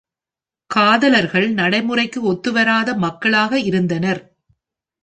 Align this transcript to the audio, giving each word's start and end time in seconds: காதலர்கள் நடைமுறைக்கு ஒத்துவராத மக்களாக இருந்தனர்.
காதலர்கள் 0.69 1.47
நடைமுறைக்கு 1.51 2.19
ஒத்துவராத 2.23 2.95
மக்களாக 2.97 3.59
இருந்தனர். 3.59 4.21